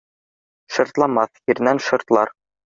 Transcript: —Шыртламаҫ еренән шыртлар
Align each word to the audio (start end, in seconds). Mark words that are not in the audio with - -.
—Шыртламаҫ 0.77 1.45
еренән 1.53 1.85
шыртлар 1.91 2.37